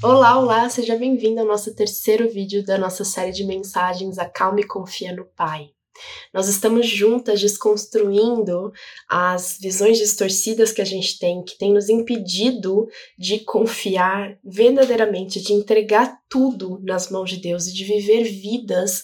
Olá, 0.00 0.38
olá, 0.38 0.70
seja 0.70 0.94
bem-vindo 0.94 1.40
ao 1.40 1.46
nosso 1.46 1.74
terceiro 1.74 2.30
vídeo 2.30 2.64
da 2.64 2.78
nossa 2.78 3.02
série 3.02 3.32
de 3.32 3.42
mensagens 3.42 4.16
Acalme 4.16 4.62
e 4.62 4.66
Confia 4.66 5.12
no 5.12 5.24
Pai. 5.24 5.70
Nós 6.32 6.46
estamos 6.46 6.86
juntas 6.86 7.40
desconstruindo 7.40 8.72
as 9.08 9.58
visões 9.60 9.98
distorcidas 9.98 10.70
que 10.70 10.80
a 10.80 10.84
gente 10.84 11.18
tem, 11.18 11.42
que 11.42 11.58
tem 11.58 11.72
nos 11.72 11.88
impedido 11.88 12.86
de 13.18 13.40
confiar 13.40 14.38
verdadeiramente, 14.44 15.42
de 15.42 15.52
entregar 15.52 16.16
tudo 16.28 16.78
nas 16.80 17.10
mãos 17.10 17.30
de 17.30 17.38
Deus 17.38 17.66
e 17.66 17.74
de 17.74 17.82
viver 17.82 18.22
vidas 18.22 19.02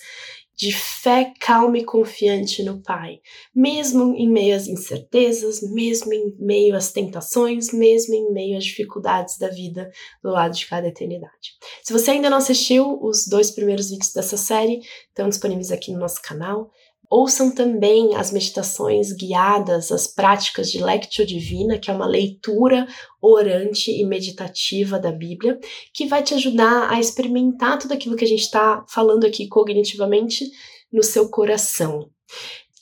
de 0.57 0.73
fé 0.73 1.33
calma 1.41 1.79
e 1.79 1.85
confiante 1.85 2.63
no 2.63 2.81
Pai, 2.81 3.21
mesmo 3.55 4.15
em 4.15 4.29
meio 4.29 4.55
às 4.55 4.67
incertezas, 4.67 5.61
mesmo 5.63 6.13
em 6.13 6.35
meio 6.39 6.77
às 6.77 6.93
tentações, 6.93 7.73
mesmo 7.73 8.15
em 8.15 8.33
meio 8.33 8.57
às 8.57 8.65
dificuldades 8.65 9.37
da 9.39 9.49
vida 9.49 9.91
do 10.23 10.31
lado 10.31 10.55
de 10.55 10.67
cada 10.67 10.87
eternidade. 10.87 11.55
Se 11.83 11.93
você 11.93 12.13
ainda 12.13 12.31
não 12.31 12.39
assistiu, 12.39 12.99
os 13.03 13.27
dois 13.27 13.51
primeiros 13.51 13.91
vídeos 13.91 14.13
dessa 14.13 14.37
série 14.37 14.81
estão 15.09 15.29
disponíveis 15.29 15.73
aqui 15.73 15.93
no 15.93 15.99
nosso 15.99 16.23
canal. 16.23 16.71
Ouçam 17.17 17.55
também 17.55 18.17
as 18.17 18.33
meditações 18.33 19.13
guiadas, 19.13 19.93
as 19.93 20.05
práticas 20.05 20.69
de 20.69 20.83
Lectio 20.83 21.25
Divina, 21.25 21.79
que 21.79 21.89
é 21.89 21.95
uma 21.95 22.09
leitura 22.09 22.89
orante 23.23 23.93
e 23.93 24.05
meditativa 24.05 24.99
da 24.99 25.13
Bíblia, 25.13 25.61
que 25.93 26.07
vai 26.07 26.25
te 26.25 26.35
ajudar 26.35 26.91
a 26.91 26.99
experimentar 26.99 27.79
tudo 27.79 27.95
aquilo 27.95 28.17
que 28.17 28.25
a 28.25 28.27
gente 28.27 28.41
está 28.41 28.85
falando 28.89 29.25
aqui 29.25 29.47
cognitivamente 29.47 30.45
no 30.93 31.05
seu 31.05 31.29
coração. 31.29 32.11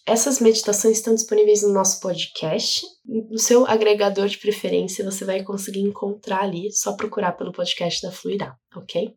Essas 0.04 0.40
meditações 0.40 0.96
estão 0.96 1.14
disponíveis 1.14 1.62
no 1.62 1.72
nosso 1.72 2.00
podcast. 2.00 2.84
No 3.04 3.38
seu 3.38 3.64
agregador 3.66 4.26
de 4.26 4.36
preferência, 4.36 5.04
você 5.04 5.24
vai 5.24 5.44
conseguir 5.44 5.80
encontrar 5.80 6.42
ali, 6.42 6.72
só 6.72 6.94
procurar 6.96 7.32
pelo 7.32 7.52
podcast 7.52 8.02
da 8.02 8.10
Fluirá, 8.10 8.56
ok? 8.74 9.14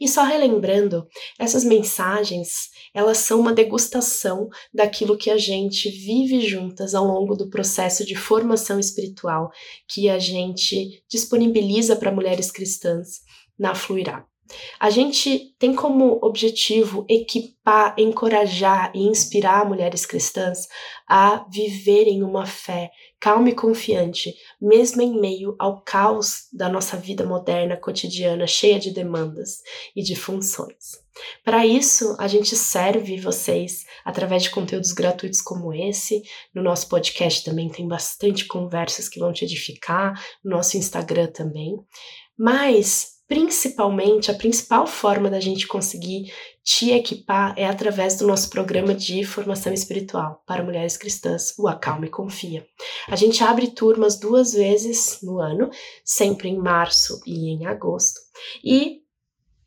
E 0.00 0.08
só 0.08 0.24
relembrando, 0.24 1.06
essas 1.38 1.62
mensagens, 1.62 2.70
elas 2.92 3.18
são 3.18 3.38
uma 3.38 3.52
degustação 3.52 4.48
daquilo 4.72 5.16
que 5.16 5.30
a 5.30 5.38
gente 5.38 5.88
vive 5.88 6.40
juntas 6.40 6.96
ao 6.96 7.04
longo 7.04 7.36
do 7.36 7.48
processo 7.48 8.04
de 8.04 8.16
formação 8.16 8.80
espiritual 8.80 9.50
que 9.88 10.08
a 10.08 10.18
gente 10.18 11.00
disponibiliza 11.08 11.94
para 11.94 12.10
mulheres 12.10 12.50
cristãs 12.50 13.20
na 13.56 13.72
Fluirá. 13.72 14.26
A 14.78 14.90
gente 14.90 15.54
tem 15.58 15.74
como 15.74 16.18
objetivo 16.22 17.06
equipar, 17.08 17.94
encorajar 17.98 18.92
e 18.94 19.00
inspirar 19.00 19.66
mulheres 19.66 20.04
cristãs 20.04 20.68
a 21.08 21.46
viverem 21.50 22.22
uma 22.22 22.46
fé 22.46 22.90
calma 23.24 23.48
e 23.48 23.54
confiante, 23.54 24.34
mesmo 24.60 25.00
em 25.00 25.18
meio 25.18 25.56
ao 25.58 25.80
caos 25.80 26.46
da 26.52 26.68
nossa 26.68 26.94
vida 26.94 27.24
moderna 27.24 27.74
cotidiana, 27.74 28.46
cheia 28.46 28.78
de 28.78 28.90
demandas 28.90 29.62
e 29.96 30.02
de 30.02 30.14
funções. 30.14 31.02
Para 31.42 31.64
isso, 31.64 32.14
a 32.18 32.28
gente 32.28 32.54
serve 32.54 33.18
vocês 33.18 33.86
através 34.04 34.42
de 34.42 34.50
conteúdos 34.50 34.92
gratuitos 34.92 35.40
como 35.40 35.72
esse. 35.72 36.22
No 36.54 36.62
nosso 36.62 36.86
podcast 36.86 37.42
também 37.44 37.70
tem 37.70 37.88
bastante 37.88 38.46
conversas 38.46 39.08
que 39.08 39.18
vão 39.18 39.32
te 39.32 39.46
edificar, 39.46 40.12
no 40.44 40.50
nosso 40.50 40.76
Instagram 40.76 41.28
também. 41.28 41.78
Mas 42.36 43.13
principalmente, 43.26 44.30
a 44.30 44.34
principal 44.34 44.86
forma 44.86 45.30
da 45.30 45.40
gente 45.40 45.66
conseguir 45.66 46.32
te 46.62 46.90
equipar 46.90 47.54
é 47.56 47.66
através 47.66 48.16
do 48.16 48.26
nosso 48.26 48.48
programa 48.50 48.94
de 48.94 49.24
formação 49.24 49.72
espiritual 49.72 50.42
para 50.46 50.62
mulheres 50.62 50.96
cristãs, 50.96 51.54
o 51.58 51.68
Acalme 51.68 52.08
Confia. 52.08 52.66
A 53.08 53.16
gente 53.16 53.44
abre 53.44 53.68
turmas 53.68 54.18
duas 54.18 54.52
vezes 54.52 55.18
no 55.22 55.38
ano, 55.38 55.70
sempre 56.04 56.48
em 56.48 56.58
março 56.58 57.20
e 57.26 57.50
em 57.50 57.66
agosto. 57.66 58.20
E 58.64 59.02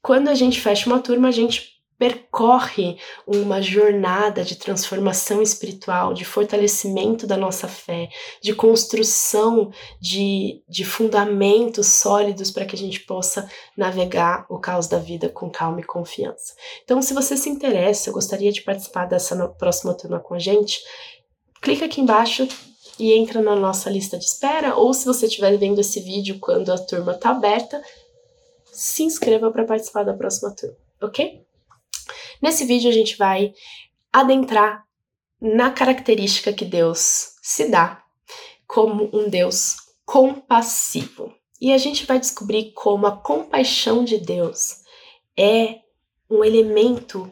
quando 0.02 0.28
a 0.28 0.36
gente 0.36 0.60
fecha 0.60 0.90
uma 0.90 1.00
turma, 1.00 1.28
a 1.28 1.32
gente 1.32 1.77
percorre 1.98 2.98
uma 3.26 3.62
jornada 3.62 4.44
de 4.44 4.56
transformação 4.56 5.42
espiritual, 5.42 6.14
de 6.14 6.24
fortalecimento 6.24 7.26
da 7.26 7.36
nossa 7.36 7.68
fé, 7.68 8.10
de 8.42 8.54
construção 8.54 9.72
de, 10.00 10.62
de 10.70 10.86
fundamentos 10.86 11.88
sólidos 11.88 12.52
para 12.52 12.66
que 12.66 12.76
a 12.76 12.80
gente 12.80 13.00
possa 13.02 13.50
navegar 13.76 14.46
o 14.48 14.60
caos 14.60 14.88
da 14.88 15.00
vida 15.00 15.28
com 15.28 15.50
calma 15.50 15.80
e 15.80 15.84
confiança. 15.84 16.54
Então, 16.84 17.02
se 17.02 17.14
você 17.14 17.36
se 17.36 17.50
interessa, 17.50 18.10
eu 18.10 18.14
gostaria 18.14 18.52
de 18.52 18.62
participar 18.62 19.06
dessa 19.06 19.48
próxima 19.50 19.94
turma 19.94 20.20
com 20.20 20.36
a 20.36 20.40
gente, 20.40 20.80
clica 21.62 21.86
aqui 21.86 22.00
embaixo 22.00 22.48
e 23.00 23.14
entra 23.14 23.42
na 23.42 23.56
nossa 23.56 23.90
lista 23.90 24.18
de 24.18 24.26
espera, 24.26 24.76
ou 24.76 24.94
se 24.94 25.06
você 25.06 25.26
estiver 25.26 25.58
vendo 25.58 25.82
esse 25.82 26.00
vídeo 26.00 26.38
quando 26.40 26.72
a 26.72 26.78
turma 26.78 27.14
está 27.14 27.32
aberta, 27.32 27.82
se 28.66 29.04
inscreva 29.04 29.50
para 29.52 29.66
participar 29.66 30.04
da 30.04 30.14
próxima 30.14 30.52
turma, 30.52 30.78
ok? 31.02 31.47
Nesse 32.42 32.66
vídeo 32.66 32.90
a 32.90 32.94
gente 32.94 33.18
vai 33.18 33.54
adentrar 34.12 34.84
na 35.42 35.72
característica 35.72 36.52
que 36.54 36.66
Deus 36.66 37.36
se 37.42 37.70
dá 37.70 38.02
como 38.68 39.10
um 39.14 39.30
Deus 39.30 39.78
compassivo. 40.06 41.34
E 41.60 41.74
a 41.74 41.78
gente 41.78 42.06
vai 42.06 42.20
descobrir 42.20 42.72
como 42.74 43.08
a 43.08 43.18
compaixão 43.18 44.04
de 44.04 44.18
Deus 44.18 44.82
é 45.38 45.80
um 46.30 46.44
elemento 46.44 47.32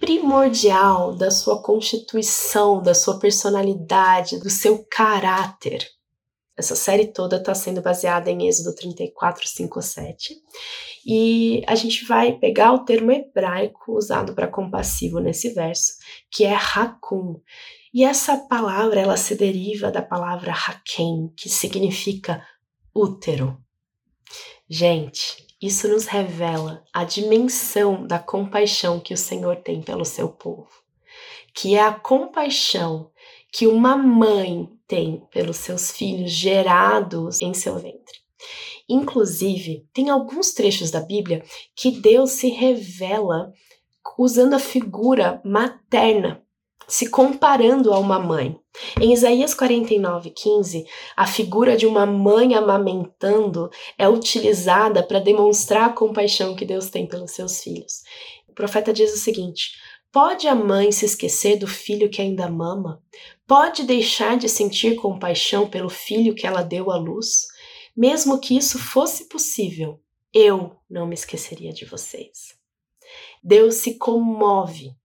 primordial 0.00 1.14
da 1.14 1.30
sua 1.30 1.62
constituição, 1.62 2.80
da 2.80 2.94
sua 2.94 3.18
personalidade, 3.18 4.38
do 4.38 4.48
seu 4.48 4.86
caráter. 4.90 5.86
Essa 6.58 6.74
série 6.74 7.06
toda 7.06 7.36
está 7.36 7.54
sendo 7.54 7.80
baseada 7.80 8.28
em 8.32 8.48
Êxodo 8.48 8.74
34, 8.74 9.46
5 9.46 9.78
a 9.78 9.82
7. 9.82 10.34
E 11.06 11.62
a 11.68 11.76
gente 11.76 12.04
vai 12.04 12.32
pegar 12.32 12.72
o 12.72 12.84
termo 12.84 13.12
hebraico 13.12 13.96
usado 13.96 14.34
para 14.34 14.48
compassivo 14.48 15.20
nesse 15.20 15.50
verso, 15.50 15.92
que 16.28 16.44
é 16.44 16.52
rakum. 16.52 17.40
E 17.94 18.04
essa 18.04 18.36
palavra 18.36 19.00
ela 19.00 19.16
se 19.16 19.36
deriva 19.36 19.92
da 19.92 20.02
palavra 20.02 20.52
hakem, 20.52 21.32
que 21.36 21.48
significa 21.48 22.44
útero. 22.92 23.56
Gente, 24.68 25.46
isso 25.62 25.86
nos 25.86 26.06
revela 26.06 26.82
a 26.92 27.04
dimensão 27.04 28.04
da 28.04 28.18
compaixão 28.18 28.98
que 28.98 29.14
o 29.14 29.16
Senhor 29.16 29.56
tem 29.56 29.80
pelo 29.80 30.04
seu 30.04 30.28
povo, 30.28 30.68
que 31.54 31.76
é 31.76 31.82
a 31.82 31.92
compaixão 31.92 33.12
que 33.52 33.66
uma 33.66 33.96
mãe 33.96 34.68
tem 34.88 35.22
pelos 35.30 35.58
seus 35.58 35.92
filhos 35.92 36.32
gerados 36.32 37.42
em 37.42 37.52
seu 37.52 37.74
ventre. 37.74 38.18
Inclusive, 38.88 39.86
tem 39.92 40.08
alguns 40.08 40.52
trechos 40.52 40.90
da 40.90 41.00
Bíblia 41.00 41.44
que 41.76 41.90
Deus 41.90 42.30
se 42.32 42.48
revela 42.48 43.52
usando 44.18 44.54
a 44.54 44.58
figura 44.58 45.40
materna, 45.44 46.42
se 46.86 47.10
comparando 47.10 47.92
a 47.92 47.98
uma 47.98 48.18
mãe. 48.18 48.58
Em 48.98 49.12
Isaías 49.12 49.54
49:15, 49.54 50.86
a 51.14 51.26
figura 51.26 51.76
de 51.76 51.86
uma 51.86 52.06
mãe 52.06 52.54
amamentando 52.54 53.68
é 53.98 54.08
utilizada 54.08 55.02
para 55.02 55.20
demonstrar 55.20 55.90
a 55.90 55.92
compaixão 55.92 56.56
que 56.56 56.64
Deus 56.64 56.88
tem 56.88 57.06
pelos 57.06 57.32
seus 57.32 57.62
filhos. 57.62 58.02
O 58.48 58.54
profeta 58.54 58.92
diz 58.92 59.12
o 59.12 59.18
seguinte: 59.18 59.72
Pode 60.10 60.48
a 60.48 60.54
mãe 60.54 60.90
se 60.90 61.04
esquecer 61.04 61.58
do 61.58 61.66
filho 61.66 62.08
que 62.08 62.22
ainda 62.22 62.48
mama? 62.48 63.02
Pode 63.46 63.82
deixar 63.82 64.38
de 64.38 64.48
sentir 64.48 64.96
compaixão 64.96 65.68
pelo 65.68 65.90
filho 65.90 66.34
que 66.34 66.46
ela 66.46 66.62
deu 66.62 66.90
à 66.90 66.96
luz? 66.96 67.46
Mesmo 67.94 68.40
que 68.40 68.56
isso 68.56 68.78
fosse 68.78 69.28
possível, 69.28 70.00
eu 70.32 70.76
não 70.88 71.06
me 71.06 71.14
esqueceria 71.14 71.72
de 71.74 71.84
vocês. 71.84 72.56
Deus 73.44 73.76
se 73.76 73.98
comove 73.98 74.96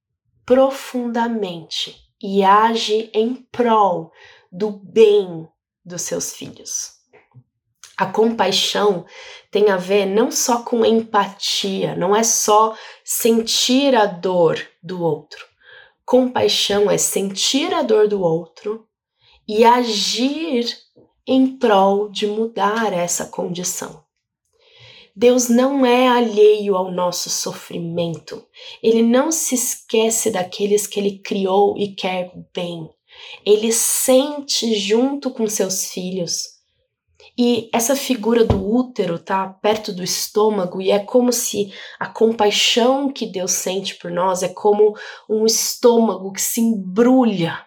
profundamente 0.45 1.95
e 2.21 2.41
age 2.41 3.09
em 3.13 3.35
prol 3.51 4.09
do 4.49 4.71
bem 4.71 5.45
dos 5.83 6.03
seus 6.03 6.33
filhos. 6.33 6.93
A 7.97 8.05
compaixão 8.05 9.05
tem 9.51 9.69
a 9.69 9.75
ver 9.75 10.05
não 10.05 10.31
só 10.31 10.63
com 10.63 10.85
empatia, 10.85 11.93
não 11.95 12.15
é 12.15 12.23
só 12.23 12.75
sentir 13.03 13.95
a 13.95 14.05
dor 14.05 14.72
do 14.83 15.01
outro. 15.01 15.45
Compaixão 16.05 16.91
é 16.91 16.97
sentir 16.97 17.73
a 17.73 17.81
dor 17.81 18.07
do 18.07 18.21
outro 18.21 18.85
e 19.47 19.63
agir 19.63 20.65
em 21.25 21.57
prol 21.57 22.09
de 22.09 22.27
mudar 22.27 22.91
essa 22.91 23.25
condição. 23.25 24.03
Deus 25.15 25.47
não 25.47 25.85
é 25.85 26.07
alheio 26.07 26.75
ao 26.75 26.91
nosso 26.91 27.29
sofrimento. 27.29 28.43
Ele 28.81 29.03
não 29.03 29.31
se 29.31 29.55
esquece 29.55 30.31
daqueles 30.31 30.87
que 30.87 30.99
ele 30.99 31.19
criou 31.19 31.77
e 31.77 31.93
quer 31.93 32.33
bem. 32.53 32.89
Ele 33.45 33.71
sente 33.71 34.73
junto 34.75 35.29
com 35.29 35.47
seus 35.47 35.85
filhos 35.91 36.52
e 37.37 37.69
essa 37.73 37.95
figura 37.95 38.45
do 38.45 38.63
útero 38.63 39.17
tá 39.17 39.47
perto 39.47 39.91
do 39.91 40.03
estômago 40.03 40.79
e 40.79 40.91
é 40.91 40.99
como 40.99 41.33
se 41.33 41.73
a 41.99 42.05
compaixão 42.07 43.11
que 43.11 43.25
Deus 43.25 43.53
sente 43.53 43.95
por 43.95 44.11
nós 44.11 44.43
é 44.43 44.49
como 44.49 44.95
um 45.27 45.45
estômago 45.45 46.31
que 46.31 46.41
se 46.41 46.61
embrulha, 46.61 47.65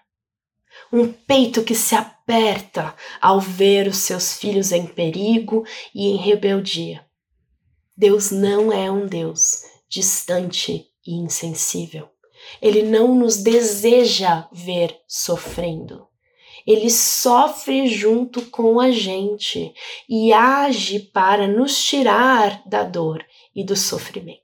um 0.93 1.13
peito 1.13 1.65
que 1.65 1.75
se 1.75 1.97
aperta 1.97 2.95
ao 3.21 3.41
ver 3.41 3.89
os 3.89 3.97
seus 3.99 4.35
filhos 4.35 4.71
em 4.71 4.87
perigo 4.87 5.65
e 5.93 6.11
em 6.11 6.17
rebeldia. 6.17 7.05
Deus 7.97 8.31
não 8.31 8.73
é 8.73 8.89
um 8.91 9.07
Deus 9.07 9.63
distante 9.89 10.87
e 11.05 11.15
insensível. 11.15 12.09
Ele 12.63 12.83
não 12.83 13.17
nos 13.17 13.39
deseja 13.39 14.47
ver 14.53 14.97
sofrendo. 15.09 16.07
Ele 16.67 16.91
sofre 16.91 17.87
junto 17.87 18.43
com 18.47 18.81
a 18.81 18.91
gente 18.91 19.73
e 20.09 20.33
age 20.33 20.99
para 20.99 21.47
nos 21.47 21.83
tirar 21.85 22.63
da 22.67 22.83
dor 22.83 23.25
e 23.55 23.63
do 23.63 23.77
sofrimento. 23.77 24.41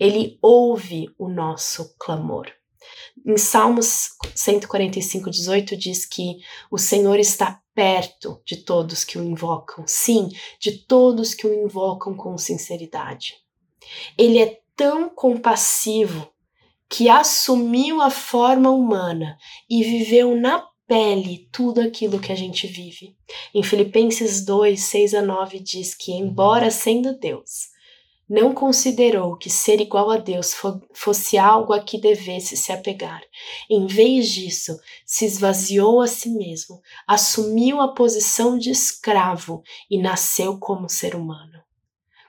Ele 0.00 0.38
ouve 0.40 1.08
o 1.18 1.28
nosso 1.28 1.94
clamor. 1.98 2.50
Em 3.26 3.36
Salmos 3.36 4.10
145, 4.34 5.30
18 5.30 5.76
diz 5.76 6.06
que 6.06 6.38
o 6.70 6.78
Senhor 6.78 7.18
está 7.18 7.60
perto 7.74 8.40
de 8.44 8.56
todos 8.56 9.04
que 9.04 9.18
o 9.18 9.22
invocam, 9.22 9.84
sim, 9.86 10.28
de 10.58 10.72
todos 10.72 11.34
que 11.34 11.46
o 11.46 11.54
invocam 11.54 12.16
com 12.16 12.36
sinceridade. 12.38 13.34
Ele 14.16 14.38
é 14.38 14.60
tão 14.74 15.08
compassivo 15.08 16.28
que 16.88 17.08
assumiu 17.08 18.00
a 18.00 18.10
forma 18.10 18.70
humana 18.70 19.36
e 19.68 19.82
viveu 19.82 20.34
na 20.34 20.66
pele 20.88 21.46
tudo 21.52 21.82
aquilo 21.82 22.18
que 22.18 22.32
a 22.32 22.34
gente 22.34 22.66
vive. 22.66 23.14
Em 23.54 23.62
Filipenses 23.62 24.42
2, 24.44 24.80
6 24.80 25.14
a 25.14 25.22
9 25.22 25.60
diz 25.60 25.94
que, 25.94 26.12
embora 26.12 26.70
sendo 26.70 27.16
Deus, 27.16 27.68
não 28.28 28.52
considerou 28.52 29.36
que 29.36 29.48
ser 29.48 29.80
igual 29.80 30.10
a 30.10 30.16
Deus 30.16 30.54
fosse 30.92 31.38
algo 31.38 31.72
a 31.72 31.80
que 31.80 31.98
devesse 31.98 32.56
se 32.56 32.72
apegar. 32.72 33.22
Em 33.70 33.86
vez 33.86 34.28
disso, 34.30 34.78
se 35.06 35.24
esvaziou 35.24 36.00
a 36.00 36.06
si 36.06 36.30
mesmo, 36.30 36.80
assumiu 37.06 37.80
a 37.80 37.88
posição 37.94 38.58
de 38.58 38.70
escravo 38.70 39.62
e 39.90 39.98
nasceu 39.98 40.58
como 40.58 40.88
ser 40.88 41.14
humano. 41.14 41.58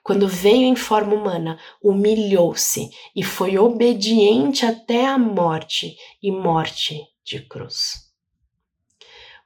Quando 0.03 0.27
veio 0.27 0.65
em 0.65 0.75
forma 0.75 1.13
humana, 1.13 1.59
humilhou-se 1.83 2.89
e 3.15 3.23
foi 3.23 3.57
obediente 3.57 4.65
até 4.65 5.05
a 5.05 5.17
morte 5.17 5.95
e 6.23 6.31
morte 6.31 6.99
de 7.23 7.41
cruz. 7.41 8.08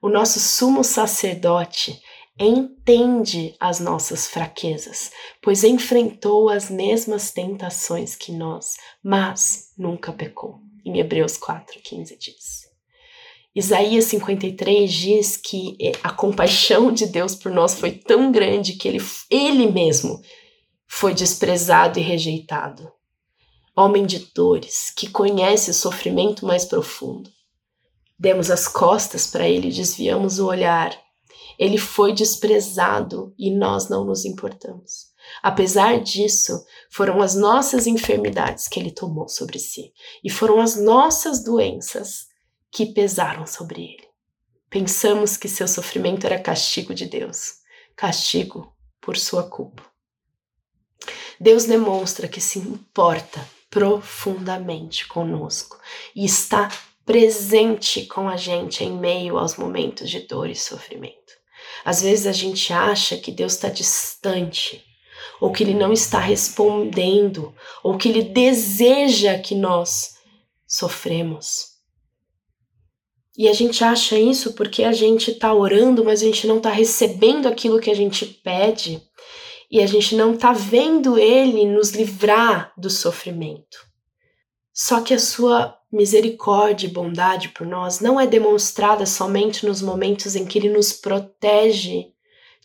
O 0.03 0.09
nosso 0.09 0.38
sumo 0.38 0.83
sacerdote 0.83 1.97
entende 2.38 3.55
as 3.57 3.79
nossas 3.79 4.27
fraquezas, 4.27 5.09
pois 5.41 5.63
enfrentou 5.63 6.50
as 6.50 6.69
mesmas 6.69 7.31
tentações 7.31 8.13
que 8.13 8.33
nós, 8.33 8.75
mas 9.01 9.71
nunca 9.77 10.11
pecou. 10.11 10.59
Em 10.83 11.00
Hebreus 11.00 11.38
4,15 11.38 12.17
diz. 12.19 12.63
Isaías 13.55 14.03
53 14.03 14.91
diz 14.91 15.38
que 15.38 15.77
a 16.03 16.11
compaixão 16.11 16.91
de 16.91 17.05
Deus 17.05 17.33
por 17.33 17.50
nós 17.50 17.75
foi 17.75 17.91
tão 17.91 18.29
grande 18.29 18.73
que 18.73 18.89
ele, 18.89 19.01
ele 19.29 19.71
mesmo 19.71 20.21
foi 20.85 21.13
desprezado 21.13 21.97
e 21.97 22.01
rejeitado. 22.01 22.91
Homem 23.73 24.05
de 24.05 24.19
dores, 24.35 24.91
que 24.94 25.09
conhece 25.09 25.71
o 25.71 25.73
sofrimento 25.73 26.45
mais 26.45 26.65
profundo. 26.65 27.31
Demos 28.23 28.49
as 28.49 28.67
costas 28.67 29.27
para 29.27 29.47
ele, 29.47 29.69
desviamos 29.69 30.39
o 30.39 30.47
olhar 30.47 30.97
ele 31.57 31.77
foi 31.77 32.13
desprezado 32.13 33.33
e 33.37 33.51
nós 33.51 33.89
não 33.89 34.05
nos 34.05 34.25
importamos. 34.25 35.11
Apesar 35.41 36.01
disso, 36.01 36.65
foram 36.89 37.21
as 37.21 37.35
nossas 37.35 37.87
enfermidades 37.87 38.67
que 38.67 38.79
ele 38.79 38.91
tomou 38.91 39.27
sobre 39.29 39.59
si 39.59 39.93
e 40.23 40.29
foram 40.29 40.59
as 40.59 40.75
nossas 40.75 41.43
doenças 41.43 42.27
que 42.71 42.87
pesaram 42.87 43.45
sobre 43.45 43.81
ele. 43.83 44.07
Pensamos 44.69 45.37
que 45.37 45.47
seu 45.47 45.67
sofrimento 45.67 46.25
era 46.25 46.41
castigo 46.41 46.93
de 46.93 47.05
Deus, 47.05 47.53
castigo 47.95 48.75
por 48.99 49.15
sua 49.17 49.43
culpa. 49.43 49.83
Deus 51.39 51.65
demonstra 51.65 52.27
que 52.27 52.41
se 52.41 52.59
importa 52.59 53.47
profundamente 53.69 55.07
conosco 55.07 55.79
e 56.15 56.25
está 56.25 56.69
presente 57.05 58.05
com 58.05 58.29
a 58.29 58.38
gente 58.38 58.83
em 58.83 58.91
meio 58.91 59.38
aos 59.38 59.55
momentos 59.55 60.09
de 60.09 60.21
dor 60.21 60.50
e 60.50 60.55
sofrimento. 60.55 61.33
Às 61.83 62.01
vezes 62.01 62.27
a 62.27 62.31
gente 62.31 62.71
acha 62.71 63.17
que 63.17 63.31
Deus 63.31 63.53
está 63.53 63.69
distante, 63.69 64.83
ou 65.39 65.51
que 65.51 65.63
Ele 65.63 65.73
não 65.73 65.91
está 65.91 66.19
respondendo, 66.19 67.53
ou 67.83 67.97
que 67.97 68.09
Ele 68.09 68.23
deseja 68.23 69.38
que 69.38 69.55
nós 69.55 70.15
sofremos. 70.65 71.73
E 73.38 73.50
a 73.50 73.53
gente 73.53 73.83
acha 73.83 74.17
isso 74.17 74.53
porque 74.53 74.83
a 74.83 74.94
gente 74.94 75.31
está 75.31 75.53
orando, 75.53 76.05
mas 76.05 76.21
a 76.21 76.25
gente 76.25 76.47
não 76.47 76.57
está 76.57 76.69
recebendo 76.69 77.47
aquilo 77.47 77.79
que 77.79 77.89
a 77.89 77.95
gente 77.95 78.25
pede, 78.25 79.01
e 79.69 79.81
a 79.81 79.88
gente 79.88 80.15
não 80.15 80.35
está 80.35 80.53
vendo 80.53 81.17
Ele 81.17 81.65
nos 81.65 81.91
livrar 81.91 82.71
do 82.77 82.89
sofrimento. 82.89 83.92
Só 84.73 85.01
que 85.01 85.13
a 85.13 85.19
sua 85.19 85.77
misericórdia 85.91 86.87
e 86.87 86.91
bondade 86.91 87.49
por 87.49 87.67
nós 87.67 87.99
não 87.99 88.19
é 88.19 88.25
demonstrada 88.25 89.05
somente 89.05 89.65
nos 89.67 89.81
momentos 89.81 90.35
em 90.35 90.45
que 90.45 90.57
Ele 90.57 90.69
nos 90.69 90.91
protege 90.91 92.11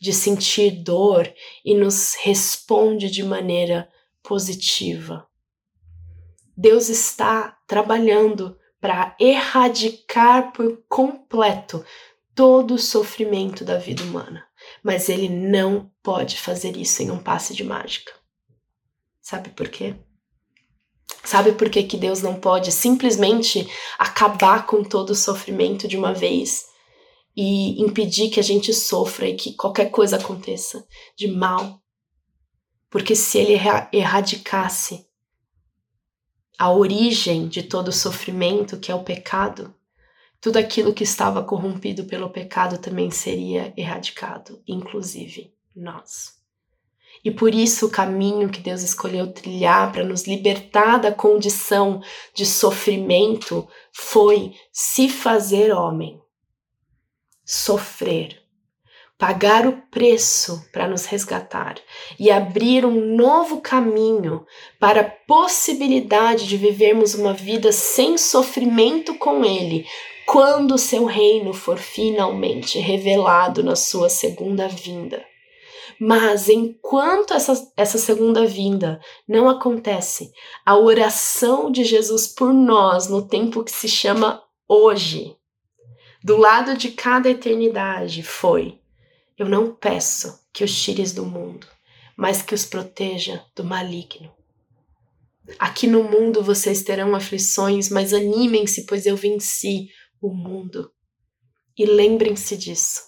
de 0.01 0.13
sentir 0.15 0.71
dor 0.83 1.31
e 1.63 1.75
nos 1.75 2.15
responde 2.15 3.11
de 3.11 3.23
maneira 3.23 3.87
positiva. 4.23 5.29
Deus 6.57 6.89
está 6.89 7.59
trabalhando 7.67 8.59
para 8.81 9.15
erradicar 9.21 10.53
por 10.53 10.83
completo 10.89 11.85
todo 12.35 12.75
o 12.75 12.79
sofrimento 12.79 13.65
da 13.65 13.77
vida 13.77 14.03
humana, 14.03 14.47
mas 14.83 15.09
Ele 15.09 15.29
não 15.29 15.91
pode 16.03 16.39
fazer 16.39 16.77
isso 16.77 17.03
em 17.03 17.11
um 17.11 17.19
passe 17.19 17.55
de 17.55 17.65
mágica. 17.65 18.13
Sabe 19.21 19.51
por 19.51 19.69
quê? 19.69 19.95
Sabe 21.29 21.53
por 21.53 21.69
que, 21.69 21.83
que 21.83 21.99
Deus 21.99 22.23
não 22.23 22.41
pode 22.41 22.73
simplesmente 22.73 23.69
acabar 23.99 24.65
com 24.65 24.83
todo 24.83 25.11
o 25.11 25.15
sofrimento 25.15 25.87
de 25.87 25.95
uma 25.95 26.15
vez 26.15 26.65
e 27.37 27.79
impedir 27.83 28.31
que 28.31 28.41
a 28.41 28.43
gente 28.43 28.73
sofra 28.73 29.29
e 29.29 29.37
que 29.37 29.53
qualquer 29.53 29.91
coisa 29.91 30.17
aconteça 30.17 30.83
de 31.15 31.29
mal? 31.29 31.83
Porque 32.89 33.15
se 33.15 33.37
ele 33.37 33.61
erradicasse 33.93 35.07
a 36.59 36.73
origem 36.73 37.47
de 37.47 37.63
todo 37.63 37.89
o 37.89 37.93
sofrimento, 37.93 38.81
que 38.81 38.91
é 38.91 38.95
o 38.95 39.05
pecado, 39.05 39.75
tudo 40.41 40.57
aquilo 40.57 40.95
que 40.95 41.05
estava 41.05 41.45
corrompido 41.45 42.07
pelo 42.07 42.31
pecado 42.31 42.79
também 42.79 43.11
seria 43.11 43.75
erradicado, 43.77 44.63
inclusive 44.67 45.53
nós. 45.77 46.38
E 47.25 47.31
por 47.31 47.55
isso 47.55 47.87
o 47.87 47.91
caminho 47.91 48.49
que 48.49 48.61
Deus 48.61 48.83
escolheu 48.83 49.33
trilhar 49.33 49.93
para 49.93 50.05
nos 50.05 50.27
libertar 50.27 50.99
da 50.99 51.13
condição 51.13 52.01
de 52.35 52.47
sofrimento 52.47 53.69
foi 53.93 54.55
se 54.73 55.09
fazer 55.09 55.73
homem, 55.73 56.21
sofrer, 57.45 58.41
pagar 59.19 59.67
o 59.67 59.83
preço 59.91 60.65
para 60.73 60.87
nos 60.87 61.05
resgatar 61.07 61.75
e 62.19 62.31
abrir 62.31 62.87
um 62.87 63.17
novo 63.17 63.61
caminho 63.61 64.47
para 64.79 65.01
a 65.01 65.11
possibilidade 65.11 66.47
de 66.47 66.57
vivermos 66.57 67.15
uma 67.15 67.35
vida 67.35 67.73
sem 67.73 68.17
sofrimento 68.17 69.17
com 69.17 69.45
Ele, 69.45 69.85
quando 70.25 70.75
o 70.75 70.79
seu 70.79 71.05
reino 71.05 71.53
for 71.53 71.79
finalmente 71.79 72.79
revelado 72.79 73.65
na 73.65 73.75
sua 73.75 74.09
segunda 74.09 74.69
vinda. 74.69 75.25
Mas 76.01 76.49
enquanto 76.49 77.35
essa, 77.35 77.73
essa 77.77 77.99
segunda 77.99 78.47
vinda 78.47 79.01
não 79.27 79.49
acontece, 79.49 80.31
a 80.65 80.77
oração 80.77 81.73
de 81.73 81.83
Jesus 81.85 82.29
por 82.29 82.53
nós 82.53 83.09
no 83.09 83.27
tempo 83.27 83.65
que 83.65 83.73
se 83.73 83.89
chama 83.89 84.43
hoje, 84.69 85.37
do 86.23 86.37
lado 86.37 86.77
de 86.77 86.93
cada 86.93 87.29
eternidade, 87.29 88.23
foi: 88.23 88.79
Eu 89.37 89.49
não 89.49 89.75
peço 89.75 90.39
que 90.53 90.63
os 90.63 90.83
tires 90.83 91.13
do 91.13 91.25
mundo, 91.25 91.67
mas 92.17 92.43
que 92.43 92.55
os 92.55 92.65
proteja 92.65 93.45
do 93.57 93.65
maligno. 93.65 94.33
Aqui 95.59 95.87
no 95.87 96.05
mundo 96.05 96.45
vocês 96.45 96.83
terão 96.83 97.15
aflições, 97.15 97.89
mas 97.89 98.13
animem-se, 98.13 98.87
pois 98.87 99.05
eu 99.07 99.17
venci 99.17 99.89
o 100.21 100.33
mundo. 100.33 100.93
E 101.77 101.87
lembrem-se 101.87 102.57
disso. 102.57 103.03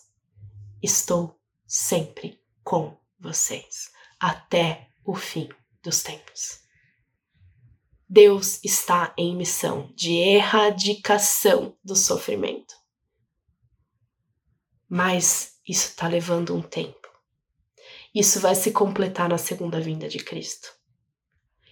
Estou 0.82 1.36
sempre 1.66 2.39
com 2.62 2.96
vocês 3.18 3.90
até 4.18 4.88
o 5.04 5.14
fim 5.14 5.48
dos 5.82 6.02
tempos. 6.02 6.60
Deus 8.08 8.58
está 8.64 9.14
em 9.16 9.36
missão 9.36 9.92
de 9.94 10.14
erradicação 10.14 11.76
do 11.84 11.94
sofrimento. 11.94 12.74
Mas 14.88 15.60
isso 15.66 15.90
está 15.90 16.08
levando 16.08 16.54
um 16.54 16.60
tempo. 16.60 17.08
Isso 18.12 18.40
vai 18.40 18.56
se 18.56 18.72
completar 18.72 19.28
na 19.28 19.38
segunda 19.38 19.80
vinda 19.80 20.08
de 20.08 20.18
Cristo. 20.18 20.74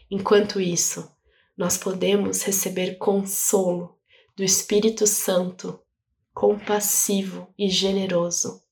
Enquanto 0.09 0.61
isso, 0.61 1.11
nós 1.57 1.76
podemos 1.76 2.42
receber 2.42 2.97
consolo 2.99 3.99
do 4.37 4.45
Espírito 4.45 5.09
Santo, 5.09 5.80
compassivo 6.33 7.52
e 7.59 7.68
generoso, 7.68 8.62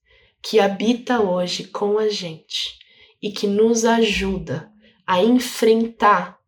que 0.49 0.61
habita 0.61 1.21
hoje 1.21 1.67
com 1.67 1.99
a 1.99 2.09
gente 2.09 2.79
e 3.21 3.33
que 3.33 3.49
nos 3.49 3.85
ajuda 3.85 4.73
a 5.05 5.21
enfrentar 5.21 6.41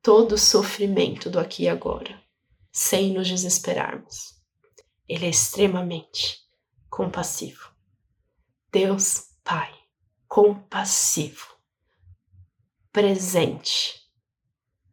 todo 0.00 0.32
o 0.36 0.38
sofrimento 0.38 1.28
do 1.28 1.40
aqui 1.40 1.64
e 1.64 1.68
agora, 1.68 2.22
sem 2.70 3.12
nos 3.12 3.26
desesperarmos. 3.26 4.40
Ele 5.08 5.26
é 5.26 5.30
extremamente 5.30 6.38
compassivo. 6.88 7.72
Deus 8.70 9.30
Pai, 9.42 9.74
compassivo, 10.28 11.56
presente, 12.92 14.00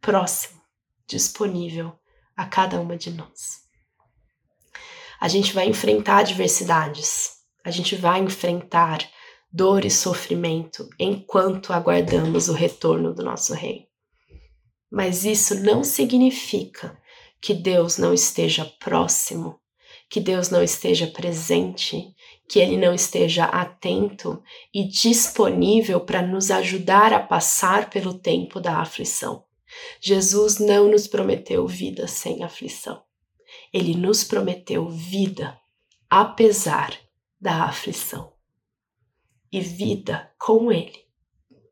próximo, 0.00 0.60
disponível 1.06 1.96
a 2.36 2.44
cada 2.44 2.80
uma 2.80 2.96
de 2.96 3.12
nós. 3.12 3.68
A 5.20 5.28
gente 5.28 5.52
vai 5.52 5.68
enfrentar 5.68 6.18
adversidades, 6.18 7.33
a 7.64 7.70
gente 7.70 7.96
vai 7.96 8.20
enfrentar 8.20 8.98
dor 9.50 9.84
e 9.84 9.90
sofrimento 9.90 10.88
enquanto 10.98 11.72
aguardamos 11.72 12.48
o 12.48 12.52
retorno 12.52 13.14
do 13.14 13.24
nosso 13.24 13.54
Rei. 13.54 13.86
Mas 14.90 15.24
isso 15.24 15.54
não 15.62 15.82
significa 15.82 16.96
que 17.40 17.54
Deus 17.54 17.96
não 17.96 18.12
esteja 18.12 18.64
próximo, 18.78 19.58
que 20.10 20.20
Deus 20.20 20.50
não 20.50 20.62
esteja 20.62 21.06
presente, 21.06 22.14
que 22.48 22.58
Ele 22.58 22.76
não 22.76 22.92
esteja 22.94 23.44
atento 23.44 24.42
e 24.72 24.86
disponível 24.86 26.00
para 26.00 26.20
nos 26.20 26.50
ajudar 26.50 27.12
a 27.12 27.20
passar 27.20 27.90
pelo 27.90 28.14
tempo 28.14 28.60
da 28.60 28.78
aflição. 28.78 29.44
Jesus 30.00 30.58
não 30.58 30.90
nos 30.90 31.06
prometeu 31.06 31.66
vida 31.66 32.06
sem 32.06 32.42
aflição. 32.42 33.02
Ele 33.72 33.94
nos 33.96 34.22
prometeu 34.22 34.88
vida 34.88 35.58
apesar 36.08 36.96
da 37.44 37.64
aflição 37.64 38.32
e 39.52 39.60
vida 39.60 40.32
com 40.38 40.72
Ele, 40.72 41.06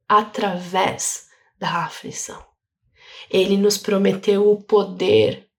através 0.07 1.31
da 1.59 1.87
aflição. 1.87 2.47
Ele 3.31 3.57
nos 3.57 3.79
prometeu 3.79 4.50
o 4.50 4.62
poder 4.62 5.50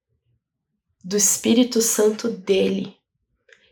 do 1.04 1.18
Espírito 1.18 1.82
Santo 1.82 2.30
dele, 2.30 2.96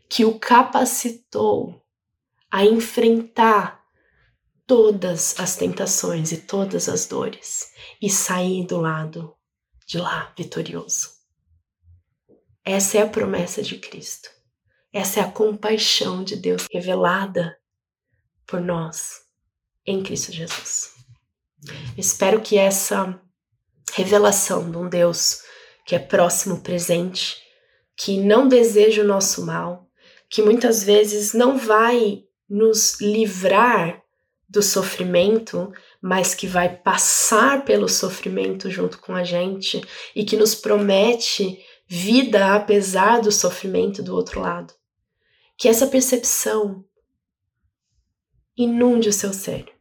que 0.09 0.25
o 0.25 0.39
capacitou 0.39 1.79
a 2.49 2.65
enfrentar 2.65 3.85
todas 4.65 5.39
as 5.39 5.55
tentações 5.55 6.31
e 6.31 6.37
todas 6.37 6.89
as 6.89 7.05
dores 7.05 7.71
e 8.01 8.09
sair 8.09 8.65
do 8.65 8.81
lado 8.81 9.35
de 9.85 9.99
lá 9.99 10.33
vitorioso. 10.35 11.07
Essa 12.65 12.97
é 12.97 13.01
a 13.03 13.07
promessa 13.07 13.61
de 13.61 13.77
Cristo. 13.77 14.40
Essa 14.93 15.21
é 15.21 15.23
a 15.23 15.31
compaixão 15.31 16.23
de 16.23 16.35
Deus 16.35 16.67
revelada 16.71 17.57
por 18.45 18.59
nós 18.59 19.21
em 19.85 20.03
Cristo 20.03 20.33
Jesus. 20.33 20.93
Espero 21.97 22.41
que 22.41 22.57
essa 22.57 23.19
revelação 23.93 24.69
de 24.69 24.77
um 24.77 24.89
Deus 24.89 25.43
que 25.85 25.95
é 25.95 25.99
próximo, 25.99 26.61
presente, 26.61 27.37
que 27.95 28.17
não 28.17 28.47
deseja 28.47 29.01
o 29.01 29.07
nosso 29.07 29.45
mal, 29.45 29.87
que 30.29 30.41
muitas 30.41 30.83
vezes 30.83 31.33
não 31.33 31.57
vai 31.57 32.23
nos 32.49 32.99
livrar 32.99 34.01
do 34.47 34.61
sofrimento, 34.61 35.71
mas 36.01 36.35
que 36.35 36.47
vai 36.47 36.75
passar 36.75 37.63
pelo 37.63 37.87
sofrimento 37.87 38.69
junto 38.69 38.99
com 38.99 39.15
a 39.15 39.23
gente 39.23 39.81
e 40.13 40.25
que 40.25 40.35
nos 40.35 40.53
promete 40.53 41.59
vida 41.87 42.53
apesar 42.55 43.21
do 43.21 43.31
sofrimento 43.31 44.03
do 44.03 44.13
outro 44.13 44.41
lado. 44.41 44.73
Que 45.61 45.67
essa 45.67 45.85
percepção 45.85 46.83
inunde 48.57 49.09
o 49.09 49.13
seu 49.13 49.31
ser. 49.31 49.71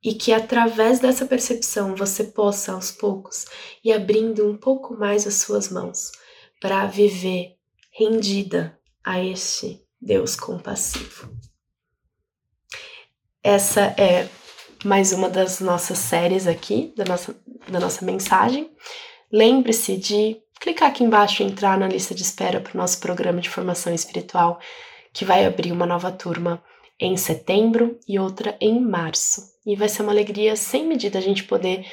E 0.00 0.14
que 0.14 0.32
através 0.32 1.00
dessa 1.00 1.26
percepção 1.26 1.96
você 1.96 2.22
possa, 2.22 2.70
aos 2.70 2.92
poucos, 2.92 3.46
ir 3.84 3.92
abrindo 3.92 4.48
um 4.48 4.56
pouco 4.56 4.96
mais 4.96 5.26
as 5.26 5.34
suas 5.34 5.70
mãos 5.70 6.12
para 6.60 6.86
viver 6.86 7.56
rendida 7.90 8.78
a 9.02 9.20
este 9.20 9.84
Deus 10.00 10.36
compassivo. 10.36 11.36
Essa 13.42 13.92
é 14.00 14.28
mais 14.84 15.10
uma 15.12 15.28
das 15.28 15.58
nossas 15.58 15.98
séries 15.98 16.46
aqui, 16.46 16.94
da 16.96 17.04
nossa, 17.04 17.36
da 17.68 17.80
nossa 17.80 18.04
mensagem. 18.04 18.70
Lembre-se 19.32 19.96
de 19.96 20.40
clicar 20.60 20.90
aqui 20.90 21.04
embaixo 21.04 21.42
e 21.42 21.46
entrar 21.46 21.78
na 21.78 21.88
lista 21.88 22.14
de 22.14 22.22
espera 22.22 22.60
para 22.60 22.74
o 22.74 22.76
nosso 22.76 23.00
programa 23.00 23.40
de 23.40 23.48
formação 23.48 23.94
espiritual, 23.94 24.60
que 25.12 25.24
vai 25.24 25.44
abrir 25.44 25.72
uma 25.72 25.86
nova 25.86 26.10
turma 26.10 26.62
em 27.00 27.16
setembro 27.16 27.98
e 28.08 28.18
outra 28.18 28.56
em 28.60 28.80
março. 28.80 29.42
E 29.64 29.76
vai 29.76 29.88
ser 29.88 30.02
uma 30.02 30.12
alegria 30.12 30.56
sem 30.56 30.86
medida 30.86 31.18
a 31.18 31.22
gente 31.22 31.44
poder 31.44 31.86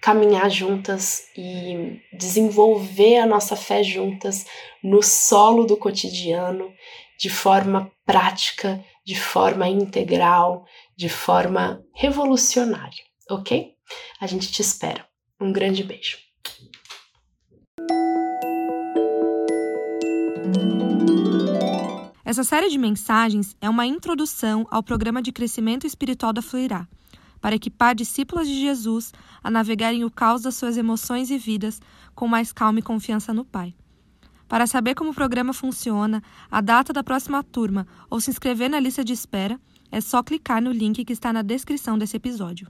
caminhar 0.00 0.50
juntas 0.50 1.24
e 1.36 2.00
desenvolver 2.12 3.18
a 3.18 3.26
nossa 3.26 3.54
fé 3.54 3.82
juntas 3.82 4.46
no 4.82 5.02
solo 5.02 5.64
do 5.64 5.76
cotidiano, 5.76 6.72
de 7.18 7.28
forma 7.28 7.92
prática, 8.06 8.82
de 9.04 9.18
forma 9.18 9.68
integral, 9.68 10.64
de 10.96 11.08
forma 11.08 11.84
revolucionária, 11.94 13.04
ok? 13.30 13.74
A 14.20 14.26
gente 14.26 14.50
te 14.50 14.62
espera. 14.62 15.06
Um 15.38 15.52
grande 15.52 15.82
beijo. 15.82 16.29
Essa 22.30 22.44
série 22.44 22.68
de 22.68 22.78
mensagens 22.78 23.56
é 23.60 23.68
uma 23.68 23.84
introdução 23.84 24.64
ao 24.70 24.84
programa 24.84 25.20
de 25.20 25.32
crescimento 25.32 25.84
espiritual 25.84 26.32
da 26.32 26.40
Fluirá, 26.40 26.86
para 27.40 27.56
equipar 27.56 27.92
discípulas 27.92 28.46
de 28.46 28.54
Jesus 28.54 29.12
a 29.42 29.50
navegarem 29.50 30.04
o 30.04 30.10
caos 30.12 30.42
das 30.42 30.54
suas 30.54 30.76
emoções 30.76 31.28
e 31.28 31.36
vidas 31.36 31.82
com 32.14 32.28
mais 32.28 32.52
calma 32.52 32.78
e 32.78 32.82
confiança 32.82 33.34
no 33.34 33.44
Pai. 33.44 33.74
Para 34.46 34.68
saber 34.68 34.94
como 34.94 35.10
o 35.10 35.14
programa 35.14 35.52
funciona, 35.52 36.22
a 36.48 36.60
data 36.60 36.92
da 36.92 37.02
próxima 37.02 37.42
turma 37.42 37.84
ou 38.08 38.20
se 38.20 38.30
inscrever 38.30 38.70
na 38.70 38.78
lista 38.78 39.02
de 39.02 39.12
espera, 39.12 39.60
é 39.90 40.00
só 40.00 40.22
clicar 40.22 40.62
no 40.62 40.70
link 40.70 41.04
que 41.04 41.12
está 41.12 41.32
na 41.32 41.42
descrição 41.42 41.98
desse 41.98 42.16
episódio. 42.16 42.68